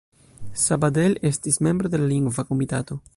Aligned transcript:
Sabadell 0.61 1.13
estis 1.31 1.63
membro 1.69 1.93
de 1.97 2.03
la 2.03 2.11
Lingva 2.15 2.47
Komitato. 2.53 3.03